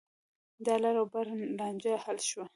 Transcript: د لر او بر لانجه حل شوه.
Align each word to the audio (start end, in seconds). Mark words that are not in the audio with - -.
د 0.65 0.67
لر 0.83 0.95
او 1.01 1.05
بر 1.13 1.27
لانجه 1.57 1.93
حل 2.03 2.17
شوه. 2.29 2.45